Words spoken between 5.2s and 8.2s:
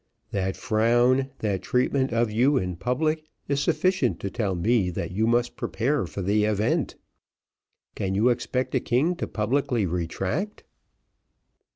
must prepare for the event. Can